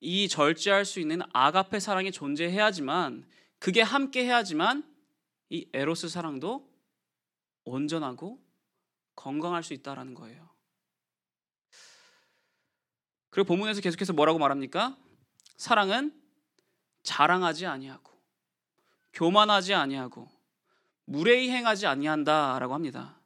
[0.00, 3.26] 이 절제할 수 있는 아가페 사랑이 존재해야지만
[3.58, 4.91] 그게 함께 해야지만
[5.52, 6.66] 이 에로스 사랑도
[7.64, 8.42] 온전하고
[9.14, 10.48] 건강할 수 있다라는 거예요.
[13.28, 14.96] 그리고 본문에서 계속해서 뭐라고 말합니까?
[15.58, 16.18] 사랑은
[17.02, 18.10] 자랑하지 아니하고
[19.12, 20.26] 교만하지 아니하고
[21.04, 23.20] 무례히 행하지 아니한다라고 합니다.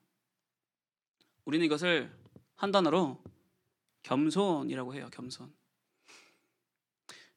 [1.45, 2.13] 우리는 이것을
[2.57, 3.23] 한 단어로
[4.03, 5.09] 겸손이라고 해요.
[5.13, 5.55] 겸손.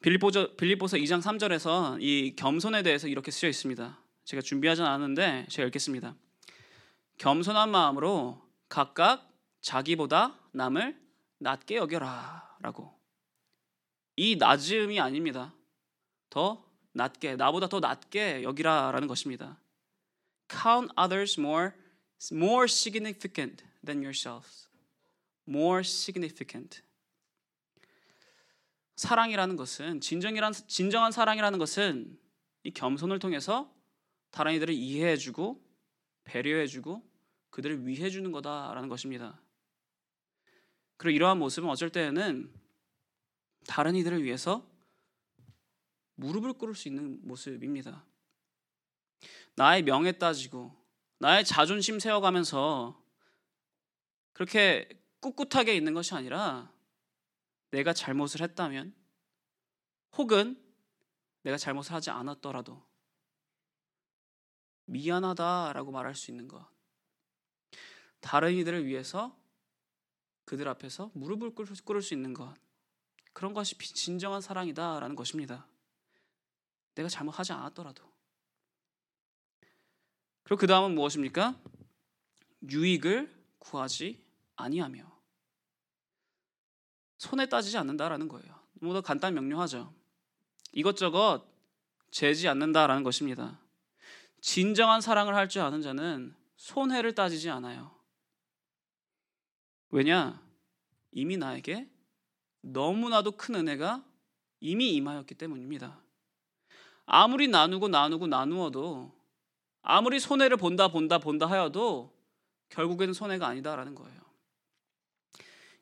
[0.02, 4.09] 빌립보서, 빌립보서 2장 3절에서 이 겸손에 대해서 이렇게 쓰여 있습니다.
[4.30, 6.16] 제가 준비하지 않았는데 제가 읽겠습니다.
[7.18, 8.40] 겸손한 마음으로
[8.70, 9.28] 각각
[9.62, 10.96] 자기보다 남을
[11.40, 12.94] 낮게 여겨라라고.
[14.18, 15.56] 이 낮음이 아닙니다.
[16.30, 19.60] 더 낮게 나보다 더 낮게 여기라라는 것입니다.
[20.48, 21.72] Count others more
[22.32, 24.70] more significant than yourselves.
[25.48, 26.84] More significant.
[28.96, 32.20] 사랑이라는 것은 진정이란 진정한 사랑이라는 것은
[32.62, 33.79] 이 겸손을 통해서
[34.32, 35.64] 다른 이들을 이해해주고
[36.24, 37.10] 배려해주고
[37.50, 39.42] 그들을 위해주는 거다라는 것입니다.
[40.98, 42.54] 그리고 이러한 모습은 어쩔 때에는
[43.68, 44.68] 다른 이들을 위해서
[46.16, 48.06] 무릎을 꿇을 수 있는 모습입니다.
[49.56, 50.76] 나의 명예 따지고
[51.20, 53.02] 나의 자존심 세워가면서
[54.34, 54.88] 그렇게
[55.22, 56.72] 꿋꿋하게 있는 것이 아니라
[57.72, 58.94] 내가 잘못을 했다면
[60.14, 60.62] 혹은
[61.44, 62.89] 내가 잘못을 하지 않았더라도
[64.90, 66.66] 미안하다라고 말할 수 있는 것.
[68.20, 69.38] 다른 이들을 위해서
[70.46, 72.54] 그들 앞에서 무릎을 꿇을 수 있는 것.
[73.34, 75.68] 그런 것이 진정한 사랑이다라는 것입니다.
[76.96, 78.04] 내가 잘못하지 않았더라도.
[80.44, 81.56] 그리고 그 다음은 무엇입니까?
[82.68, 84.26] 유익을 구하지
[84.56, 85.20] 아니하며
[87.20, 88.60] 손에 따지지 않는다라는 거예요.
[88.74, 89.94] 너무 간단 명료하죠.
[90.74, 91.46] 이것저것
[92.12, 93.59] 재지 않는다라는 것입니다.
[94.42, 97.92] 진정한 사랑을 할 줄 아는 자는 손해를 따지지 않아요.
[99.90, 100.42] 왜냐?
[101.12, 101.90] 이미 나에게
[102.62, 104.04] 너무나도 큰 은혜가
[104.60, 106.02] 이미 임하였기 때문입니다.
[107.06, 109.18] 아무리 나누고 나누고 나누어도
[109.82, 112.14] 아무리 손해를 본다 본다 본다 하여도
[112.70, 114.20] 결국에는 손해가 아니다라는 거예요.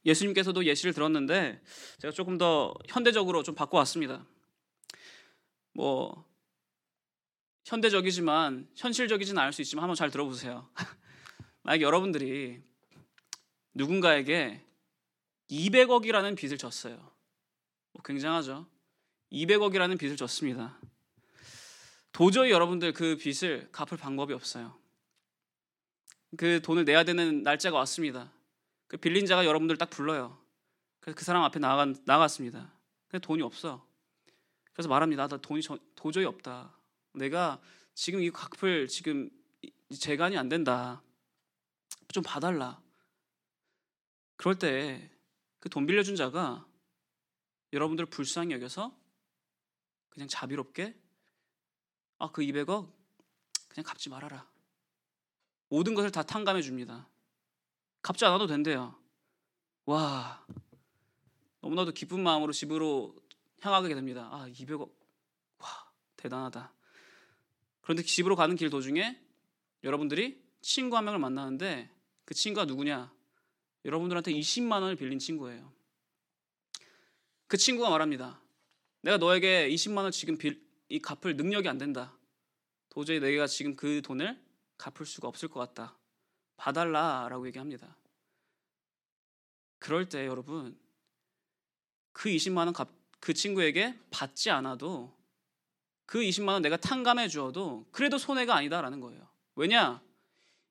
[0.05, 1.61] 예수님께서도 예시를 들었는데
[1.99, 4.25] 제가 조금 더 현대적으로 좀 바꿔왔습니다.
[5.73, 6.26] 뭐
[7.67, 10.69] 현대적이지만 현실적이진 않을 수 있지만 한번 잘 들어보세요.
[11.63, 12.62] 만약 여러분들이
[13.73, 14.63] 누군가에게
[15.49, 16.95] 200억이라는 빚을 졌어요.
[17.91, 18.65] 뭐 굉장하죠.
[19.34, 20.80] 200억이라는 빚을 졌습니다.
[22.13, 24.80] 도저히 여러분들 그 빚을 갚을 방법이 없어요.
[26.38, 28.32] 그 돈을 내야 되는 날짜가 왔습니다.
[28.88, 30.41] 그 빌린 자가 여러분들 딱 불러요.
[31.01, 32.71] 그래서 그 사람 앞에 나가, 나갔습니다.
[33.10, 33.86] 근데 돈이 없어.
[34.71, 35.27] 그래서 말합니다.
[35.27, 36.76] 나 돈이 저, 도저히 없다.
[37.17, 37.60] 내가
[37.93, 39.30] 지금 이 갚을 지금
[39.97, 41.01] 재간이 안 된다.
[42.10, 42.82] 좀 봐달라.
[44.36, 45.12] 그럴 때
[45.60, 46.65] 그 돈 빌려준 자가
[47.73, 48.95] 여러분들을 불쌍히 여겨서
[50.10, 50.95] 그냥 자비롭게
[52.19, 52.91] 아 그 200억
[53.67, 54.49] 그냥 갚지 말아라.
[55.69, 57.10] 모든 것을 다 탕감해 줍니다.
[58.01, 58.97] 갚지 않아도 된대요.
[59.86, 60.45] 와
[61.62, 63.15] 너무나도 기쁜 마음으로 집으로
[63.62, 64.30] 향하게 됩니다.
[64.32, 64.89] 아 200억
[65.58, 66.73] 와 대단하다.
[67.88, 69.17] 그런데 집으로 가는 길 도중에
[69.86, 71.89] 여러분들이 친구 한 명을 만나는데
[72.26, 73.13] 그 친구가 누구냐?
[73.86, 75.71] 여러분들한테 20만 원을 빌린 친구예요.
[77.47, 78.41] 그 친구가 말합니다.
[79.00, 82.13] 내가 너에게 20만 원 지금 빌, 이 갚을 능력이 안 된다.
[82.89, 84.38] 도저히 내가 지금 그 돈을
[84.78, 85.97] 갚을 수가 없을 것 같다.
[86.58, 87.95] 봐달라라고 얘기합니다.
[89.80, 90.78] 그럴 때 여러분
[92.12, 92.89] 그 20만 원 갚,
[93.21, 95.16] 그 친구에게 받지 않아도
[96.07, 99.27] 그 20만 원 내가 탕감해 주어도 그래도 손해가 아니다라는 거예요.
[99.55, 100.01] 왜냐?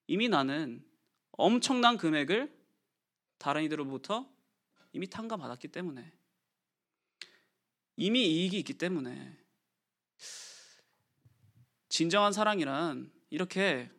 [0.08, 0.82] 이미 나는
[1.32, 2.52] 엄청난 금액을
[3.36, 4.26] 다른 이들로부터
[4.92, 6.10] 이미 탕감 받았기 때문에
[7.96, 9.36] 이미 이익이 있기 때문에
[11.90, 13.90] 진정한 사랑이란 이렇게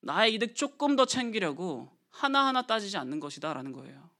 [0.00, 4.10] 나의 이득 조금 더 챙기려고 하나하나 따지지 않는 것이다라는 거예요.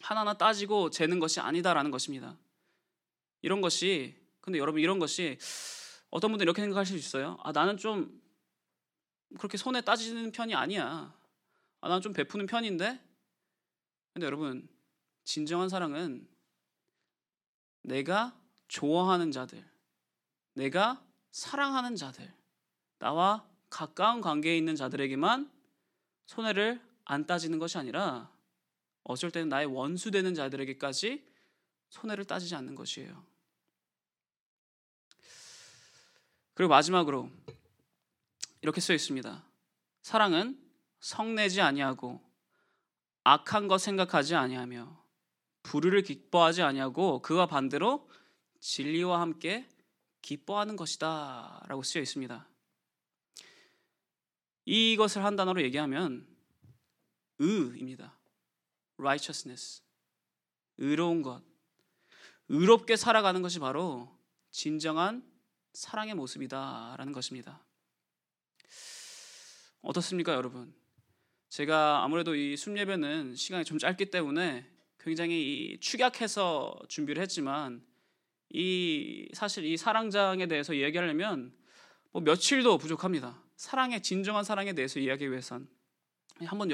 [0.00, 2.38] 하나하나 따지고 재는 것이 아니다라는 것입니다.
[3.42, 5.38] 이런 것이 근데 여러분 이런 것이
[6.10, 7.38] 어떤 분들 이렇게 생각하실 수 있어요.
[7.42, 8.20] 아 나는 좀
[9.38, 11.18] 그렇게 손에 따지는 편이 아니야.
[11.80, 13.02] 아 나는 좀 베푸는 편인데.
[14.12, 14.68] 근데 여러분
[15.24, 16.28] 진정한 사랑은
[17.84, 19.66] 내가 좋아하는 자들,
[20.52, 22.30] 내가 사랑하는 자들,
[22.98, 25.50] 나와 가까운 관계에 있는 자들에게만
[26.26, 28.30] 손해를 안 따지는 것이 아니라
[29.04, 31.26] 어쩔 때는 나의 원수 되는 자들에게까지
[31.88, 33.33] 손해를 따지지 않는 것이에요.
[36.54, 37.30] 그리고 마지막으로
[38.62, 39.44] 이렇게 써 있습니다.
[40.02, 40.58] 사랑은
[41.00, 42.20] 성내지 아니하고
[43.24, 45.04] 악한 것 생각하지 아니하며
[45.64, 48.08] 불의를 기뻐하지 아니하고 그와 반대로
[48.60, 49.68] 진리와 함께
[50.22, 52.48] 기뻐하는 것이다라고 쓰여 있습니다.
[54.64, 56.26] 이것을 한 단어로 얘기하면
[57.38, 58.16] 의입니다.
[58.98, 59.82] righteousness.
[60.78, 61.42] 의로운 것.
[62.48, 64.08] 의롭게 살아가는 것이 바로
[64.50, 65.22] 진정한
[65.74, 67.60] 사랑의 모습이다라는 것입니다.
[69.82, 70.72] 어떻습니까, 여러분?
[71.48, 77.84] 제가 아무래도 이 순예배는 시간이 좀 짧기 때문에 굉장히 축약해서 준비를 했지만
[78.50, 81.52] 이 사실 이 사랑장에 대해서 이야기하려면
[82.12, 83.42] 뭐 며칠도 부족합니다.
[83.56, 85.68] 사랑의 진정한 사랑에 대해서 이야기하기 위해선
[86.44, 86.70] 한번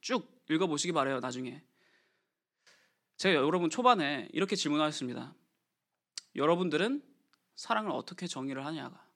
[0.00, 1.20] 쭉 읽어보시기 바래요.
[1.20, 1.62] 나중에
[3.18, 5.34] 제가 여러분 초반에 이렇게 질문하였습니다.
[6.36, 7.09] 여러분들은
[7.60, 9.06] 사랑을 어떻게 정의를 하냐가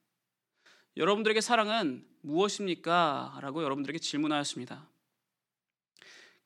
[0.97, 3.39] 여러분들에게 사랑은 무엇입니까?
[3.41, 4.87] 라고 여러분들에게 질문하였습니다.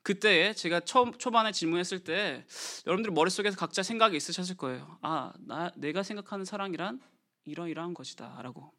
[0.02, 2.46] 그때 제가 처음 초반에 질문했을 때
[2.86, 4.98] 여러분들 머릿속에서 각자 생각이 있으셨을 거예요.
[5.02, 7.02] 아, 나 내가 생각하는 사랑이란
[7.44, 8.72] 이러이러한 것이다라고.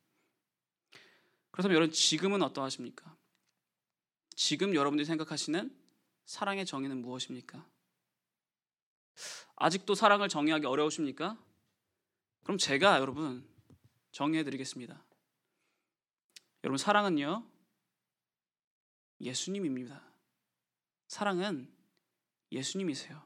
[1.52, 3.16] 그렇다면 여러분 지금은 어떠하십니까?
[4.36, 5.72] 지금 여러분들이 생각하시는
[6.26, 7.68] 사랑의 정의는 무엇입니까?
[9.58, 11.38] 아직도 사랑을 정의하기 어려우십니까?
[12.44, 13.48] 그럼 제가 여러분
[14.12, 15.04] 정의해 드리겠습니다.
[16.64, 17.48] 여러분 사랑은요.
[19.22, 20.02] 예수님입니다.
[21.08, 21.72] 사랑은
[22.52, 23.22] 예수님이세요.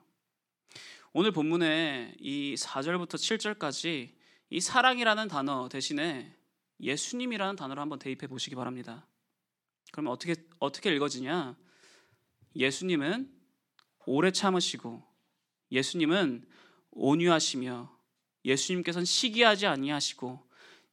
[1.14, 4.14] 오늘 본문의 이 4절부터 7절까지
[4.50, 6.36] 이 사랑이라는 단어 대신에
[6.82, 9.08] 예수님이라는 단어를 한번 대입해 보시기 바랍니다.
[9.92, 11.58] 그러면 어떻게 어떻게 읽어지냐?
[12.56, 13.34] 예수님은
[14.06, 15.04] 오래 참으시고
[15.72, 16.48] 예수님은
[16.92, 17.95] 온유하시며
[18.46, 20.40] 예수님께서는 시기하지 아니하시고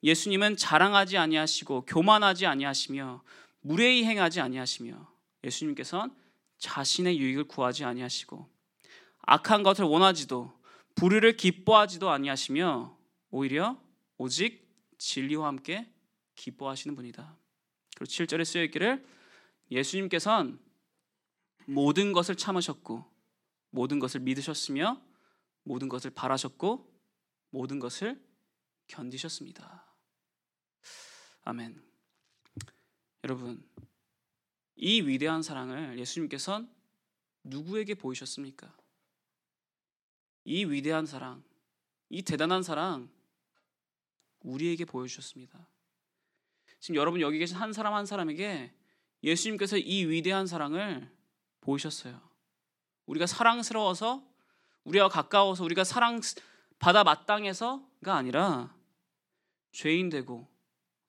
[0.03, 3.23] 예수님은 자랑하지 아니하시고 교만하지 아니하시며
[3.61, 5.13] 무례히 행하지 아니하시며
[5.45, 6.15] 예수님께서는
[6.59, 8.49] 자신의 유익을 구하지 아니하시고
[9.23, 10.53] 악한 것을 원하지도
[10.95, 12.97] 불의를 기뻐하지도 아니하시며
[13.31, 13.81] 오히려
[14.19, 15.89] 오직 진리와 함께
[16.35, 17.37] 기뻐하시는 분이다.
[17.97, 19.05] 그리고 7절에 쓰여 있기를
[19.71, 20.59] 예수님께서는
[21.67, 23.05] 모든 것을 참으셨고
[23.71, 25.01] 모든 것을 믿으셨으며
[25.65, 26.92] 모든 것을 바라셨고
[27.53, 28.21] 모든 것을
[28.87, 29.85] 견디셨습니다.
[31.43, 31.83] 아멘.
[33.25, 33.63] 여러분
[34.75, 36.69] 이 위대한 사랑을 예수님께서는
[37.45, 38.75] 누구에게 보이셨습니까?
[40.45, 41.45] 이 위대한 사랑,
[42.09, 43.11] 이 대단한 사랑
[44.41, 45.69] 우리에게 보여주셨습니다.
[46.81, 48.75] 지금 여러분 여기 계신 한 사람 한 사람에게
[49.23, 51.09] 예수님께서 이 위대한 사랑을
[51.61, 52.21] 보이셨어요.
[53.07, 54.27] 우리가 사랑스러워서
[54.85, 56.21] 우리와 가까워서 우리가 사랑
[56.83, 58.75] 받아 마땅해서가 아니라
[59.71, 60.49] 죄인 되고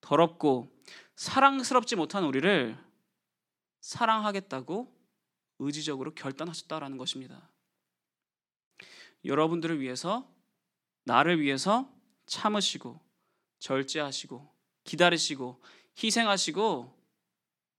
[0.01, 0.71] 더럽고
[1.15, 2.77] 사랑스럽지 못한 우리를
[3.81, 4.95] 사랑하겠다고
[5.57, 7.49] 의지적으로 결단하셨다라는 것입니다.
[9.25, 10.31] 여러분들을 위해서
[11.05, 11.91] 나를 위해서
[12.27, 13.01] 참으시고
[13.57, 15.59] 절제하시고 기다리시고
[15.97, 17.03] 희생하시고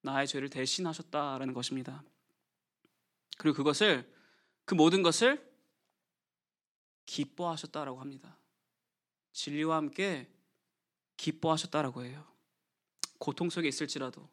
[0.02, 2.02] 나의 죄를 대신하셨다라는 것입니다.
[3.38, 4.12] 그리고 그것을
[4.64, 5.53] 그 모든 것을
[7.06, 8.38] 기뻐하셨다라고 합니다.
[9.32, 10.30] 진리와 함께
[11.16, 12.26] 기뻐하셨다라고 해요.
[13.18, 14.28] 고통 속에 있을지라도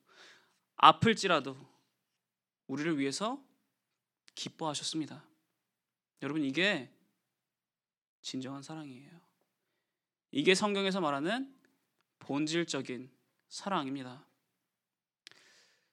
[0.75, 1.57] 아플지라도
[2.67, 3.43] 우리를 위해서
[4.36, 5.23] 기뻐하셨습니다.
[6.21, 6.91] 여러분 이게
[8.21, 9.19] 진정한 사랑이에요.
[10.31, 11.53] 이게 성경에서 말하는
[12.19, 13.12] 본질적인
[13.49, 14.25] 사랑입니다.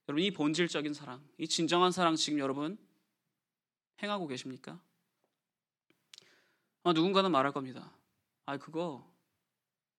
[0.08, 2.78] 여러분 이 본질적인 사랑, 이 진정한 사랑 지금 여러분
[4.02, 4.80] 행하고 계십니까?
[6.88, 7.92] 아, 누군가는 말할 겁니다.
[8.46, 9.06] 아 그거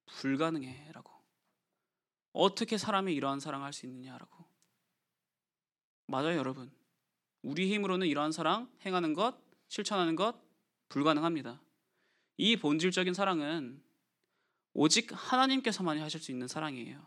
[0.08, 1.12] 불가능해라고.
[2.34, 4.45] 어떻게 사람이 이러한 사랑을 할 수 있느냐라고.
[6.08, 6.71] 맞아요, 여러분.
[7.41, 10.36] 우리 힘으로는 이러한 사랑 행하는 것, 실천하는 것
[10.89, 11.62] 불가능합니다.
[12.38, 13.82] 이 본질적인 사랑은
[14.73, 17.06] 오직 하나님께서만이 하실 수 있는 사랑이에요.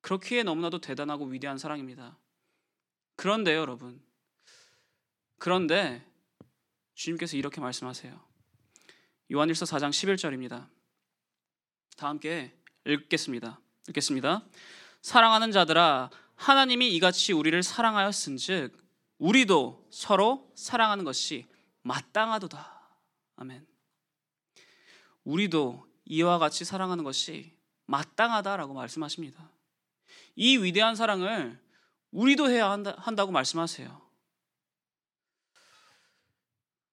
[0.00, 2.18] 그렇기에 너무나도 대단하고 위대한 사랑입니다.
[3.16, 4.02] 그런데 여러분,
[5.38, 6.04] 그런데
[6.94, 8.29] 주님께서 이렇게 말씀하세요.
[9.32, 10.68] 요한일서 4장 11절입니다.
[11.96, 12.52] 다 함께
[12.84, 13.60] 읽겠습니다.
[13.88, 14.44] 읽겠습니다.
[15.02, 18.76] 사랑하는 자들아 하나님이 이같이 우리를 사랑하였은즉
[19.18, 21.46] 우리도 서로 사랑하는 것이
[21.82, 22.98] 마땅하도다.
[23.36, 23.66] 아멘.
[25.22, 29.48] 우리도 이와 같이 사랑하는 것이 마땅하다라고 말씀하십니다.
[30.34, 31.60] 이 위대한 사랑을
[32.10, 34.10] 우리도 해야 한다, 한다고 말씀하세요.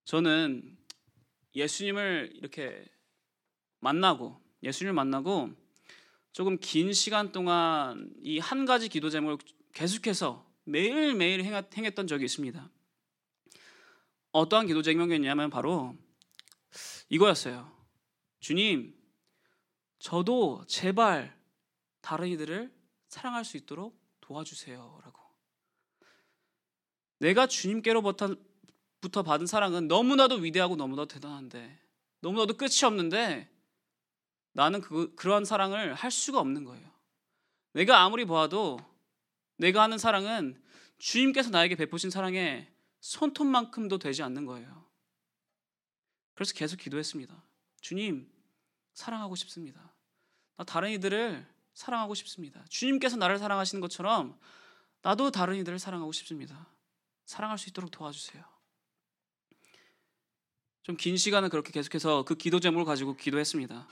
[0.04, 0.77] 저는
[1.54, 2.84] 예수님을 이렇게
[3.80, 5.50] 만나고 예수님을 만나고
[6.32, 9.38] 조금 긴 시간 동안 이 한 가지 기도 제목을
[9.72, 12.70] 계속해서 매일매일 행했던 적이 있습니다.
[14.32, 15.96] 어떠한 기도 제목이었냐면 바로
[17.08, 17.72] 이거였어요.
[18.40, 18.94] 주님,
[19.98, 21.36] 저도 제발
[22.00, 22.72] 다른 이들을
[23.08, 25.00] 사랑할 수 있도록 도와주세요.
[25.02, 25.20] 라고.
[27.18, 28.36] 내가 주님께로부터
[29.00, 31.78] 받은 사랑은 너무나도 위대하고 너무나도 대단한데,
[32.20, 33.48] 너무나도 끝이 없는데,
[34.52, 36.90] 나는 그, 그러한 사랑을 할 수가 없는 거예요.
[37.72, 38.78] 내가 아무리 보아도
[39.56, 40.60] 내가 하는 사랑은
[40.98, 42.66] 주님께서 나에게 베푸신 사랑의
[43.00, 44.84] 손톱만큼도 되지 않는 거예요.
[46.34, 47.40] 그래서 계속 기도했습니다.
[47.80, 48.28] 주님,
[48.94, 49.92] 사랑하고 싶습니다.
[50.56, 52.64] 나 다른 이들을 사랑하고 싶습니다.
[52.68, 54.38] 주님께서 나를 사랑하시는 것처럼
[55.02, 56.66] 나도 다른 이들을 사랑하고 싶습니다.
[57.24, 58.57] 사랑할 수 있도록 도와주세요.
[60.88, 63.86] 좀 긴 시간을 그렇게 계속해서 그 기도 제목을 가지고 기도했습니다.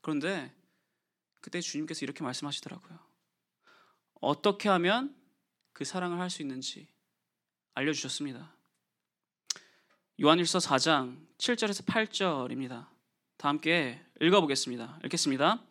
[0.00, 0.50] 그런데
[1.42, 2.98] 그때 주님께서 이렇게 말씀하시더라고요.
[4.22, 5.14] 어떻게 하면
[5.74, 6.88] 그 사랑을 할 수 있는지
[7.74, 8.50] 알려주셨습니다.
[10.22, 12.86] 요한일서 4장 7절에서 8절입니다.
[13.36, 15.00] 다 함께 읽어보겠습니다.
[15.04, 15.62] 읽겠습니다.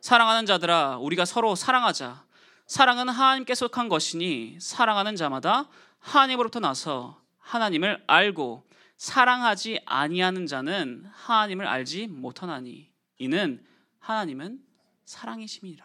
[0.00, 2.24] 사랑하는 자들아, 우리가 서로 사랑하자.
[2.68, 5.68] 사랑은 하나님께 속한 것이니 사랑하는 자마다
[5.98, 8.64] 하나님으로부터 나서 하나님을 알고
[8.96, 13.64] 사랑하지 아니하는 자는 하나님을 알지 못하나니 이는
[13.98, 14.64] 하나님은
[15.04, 15.84] 사랑이심이라.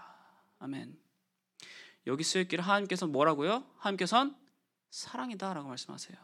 [0.60, 0.98] 아멘.
[2.08, 3.66] 여기 쓰였기를 하나님께서 뭐라고요?
[3.78, 4.36] 하나님께서는
[4.90, 6.18] 사랑이다라고 말씀하세요.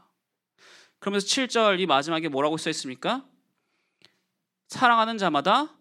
[0.99, 3.25] 그러면서 7절 이 마지막에 뭐라고 써 있습니까?
[4.67, 5.75] 사랑하는 자마다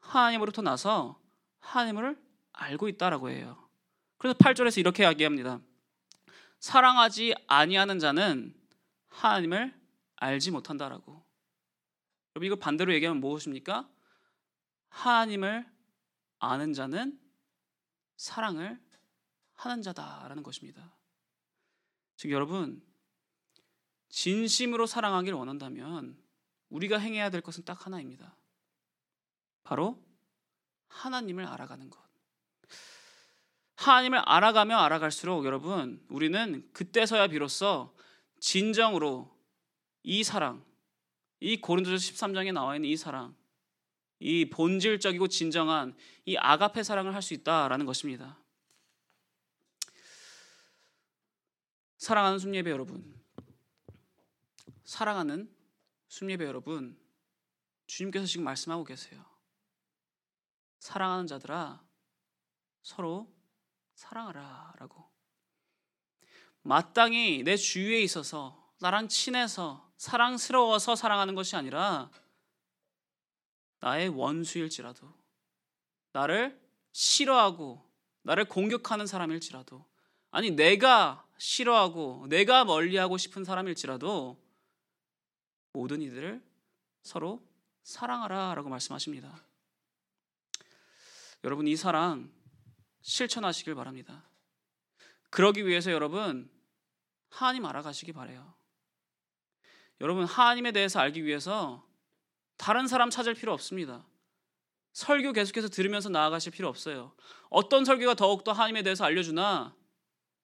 [0.00, 1.20] 하나님으로부터 나서
[1.60, 2.18] 하나님을
[2.52, 3.68] 알고 있다라고 해요.
[4.18, 5.60] 그래서 8절에서 이렇게 이야기합니다.
[6.58, 8.54] 사랑하지 아니하는 자는
[9.08, 9.74] 하나님을
[10.16, 11.24] 알지 못한다라고.
[12.34, 13.88] 여러분 이거 반대로 얘기하면 무엇입니까?
[14.88, 15.66] 하나님을
[16.38, 17.18] 아는 자는
[18.16, 18.80] 사랑을
[19.54, 20.94] 하는 자다라는 것입니다.
[22.16, 22.82] 즉 여러분
[24.08, 26.18] 진심으로 사랑하기를 원한다면
[26.68, 28.36] 우리가 행해야 될 것은 딱 하나입니다.
[29.62, 30.02] 바로
[30.88, 32.06] 하나님을 알아가는 것.
[33.76, 37.94] 하나님을 알아가며 알아갈수록 여러분 우리는 그때서야 비로소
[38.40, 39.35] 진정으로
[40.08, 40.64] 이 사랑,
[41.40, 43.36] 이 고린도서 13장에 나와 있는 이 사랑,
[44.20, 48.38] 이 본질적이고 진정한 이 아가페 사랑을 할 수 있다라는 것입니다.
[51.98, 53.20] 사랑하는 순예배 여러분,
[54.84, 55.52] 사랑하는
[56.06, 56.96] 순예배 여러분,
[57.88, 59.24] 주님께서 지금 말씀하고 계세요.
[60.78, 61.84] 사랑하는 자들아,
[62.82, 63.34] 서로
[63.96, 65.04] 사랑하라라고.
[66.62, 72.10] 마땅히 내 주위에 있어서 나랑 친해서 사랑스러워서 사랑하는 것이 아니라
[73.80, 75.12] 나의 원수일지라도
[76.12, 76.60] 나를
[76.92, 77.84] 싫어하고
[78.22, 79.84] 나를 공격하는 사람일지라도
[80.30, 84.42] 아니 내가 싫어하고 내가 멀리하고 싶은 사람일지라도
[85.72, 86.42] 모든 이들을
[87.02, 87.46] 서로
[87.82, 89.44] 사랑하라라고 말씀하십니다.
[91.44, 92.32] 여러분 이 사랑
[93.02, 94.24] 실천하시길 바랍니다.
[95.30, 96.50] 그러기 위해서 여러분
[97.28, 98.54] 하나님 알아가시기 바래요.
[100.00, 101.86] 여러분 하나님에 대해서 알기 위해서
[102.56, 104.06] 다른 사람 찾을 필요 없습니다.
[104.92, 107.14] 설교 계속해서 들으면서 나아가실 필요 없어요.
[107.50, 109.76] 어떤 설교가 더욱더 하나님에 대해서 알려주나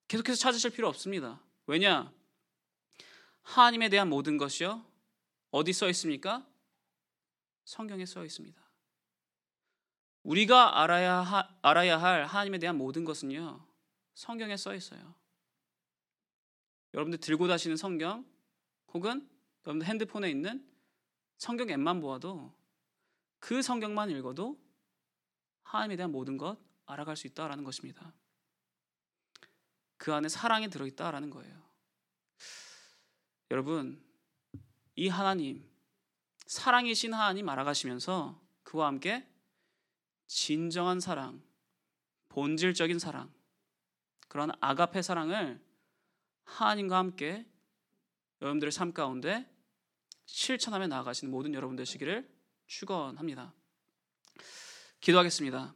[0.09, 1.41] 계속해서 찾으실 필요 없습니다.
[1.67, 2.13] 왜냐?
[3.43, 4.85] 하나님에 대한 모든 것이요.
[5.51, 6.47] 어디 써 있습니까?
[7.65, 8.61] 성경에 써 있습니다.
[10.23, 13.67] 우리가 알아야, 하, 알아야 할 하나님에 대한 모든 것은요.
[14.15, 15.15] 성경에 써 있어요.
[16.95, 18.25] 여러분들 들고 다시는 성경
[18.93, 19.29] 혹은
[19.67, 20.67] 여러분들 핸드폰에 있는
[21.37, 22.55] 성경 앱만 보아도
[23.39, 24.61] 그 성경만 읽어도
[25.65, 28.13] 하나님에 대한 모든 것 알아갈 수 있다라는 것입니다.
[29.97, 31.63] 그 안에 사랑이 들어있다라는 거예요.
[33.51, 34.03] 여러분,
[34.97, 35.69] 이 하나님,
[36.47, 39.29] 사랑이신 하나님 알아가시면서 그와 함께
[40.27, 41.43] 진정한 사랑,
[42.29, 43.33] 본질적인 사랑,
[44.29, 45.63] 그런 아가페 사랑을
[46.45, 47.47] 하나님과 함께
[48.41, 49.52] 여러분들의 삶 가운데
[50.27, 52.29] 실천하며 나아가시는 모든 여러분 되시기를
[52.66, 53.55] 축원합니다.
[55.01, 55.75] 기도하겠습니다.